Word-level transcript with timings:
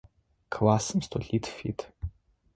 Классым 0.53 0.99
столитф 1.07 1.47
ит. 1.71 1.79